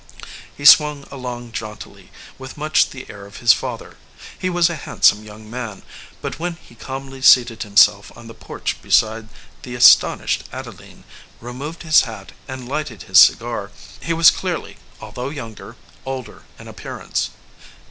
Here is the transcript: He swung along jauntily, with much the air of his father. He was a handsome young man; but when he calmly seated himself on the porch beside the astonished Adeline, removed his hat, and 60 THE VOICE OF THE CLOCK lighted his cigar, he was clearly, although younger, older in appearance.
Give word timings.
He 0.57 0.65
swung 0.65 1.05
along 1.11 1.51
jauntily, 1.51 2.09
with 2.39 2.57
much 2.57 2.89
the 2.89 3.07
air 3.07 3.27
of 3.27 3.37
his 3.37 3.53
father. 3.53 3.97
He 4.39 4.49
was 4.49 4.67
a 4.67 4.75
handsome 4.75 5.23
young 5.23 5.47
man; 5.47 5.83
but 6.23 6.39
when 6.39 6.53
he 6.55 6.73
calmly 6.73 7.21
seated 7.21 7.61
himself 7.61 8.11
on 8.17 8.25
the 8.25 8.33
porch 8.33 8.81
beside 8.81 9.29
the 9.61 9.75
astonished 9.75 10.45
Adeline, 10.51 11.03
removed 11.39 11.83
his 11.83 12.01
hat, 12.01 12.31
and 12.47 12.61
60 12.61 12.63
THE 12.63 12.63
VOICE 12.63 12.63
OF 12.63 12.63
THE 12.63 12.65
CLOCK 12.65 12.71
lighted 12.71 13.03
his 13.03 13.19
cigar, 13.19 13.71
he 14.01 14.13
was 14.13 14.31
clearly, 14.31 14.77
although 14.99 15.29
younger, 15.29 15.75
older 16.03 16.45
in 16.57 16.67
appearance. 16.67 17.29